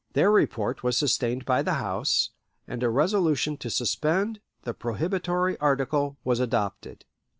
Their 0.13 0.31
report 0.31 0.81
was 0.81 0.97
sustained 0.97 1.45
by 1.45 1.61
the 1.61 1.75
House, 1.75 2.31
and 2.67 2.81
a 2.81 2.89
resolution 2.89 3.55
to 3.57 3.69
suspend 3.69 4.41
the 4.63 4.73
prohibitory 4.73 5.59
article 5.59 6.17
was 6.23 6.39
adopted. 6.39 7.05